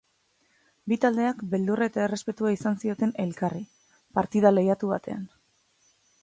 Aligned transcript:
Bi 0.93 0.95
taldeak 1.03 1.43
beldurra 1.51 1.87
eta 1.91 2.01
errespetua 2.05 2.53
izan 2.55 2.79
zioten 2.85 3.13
elkarri, 3.25 3.63
partida 4.19 4.53
lehiatu 4.57 4.91
batean. 4.95 5.25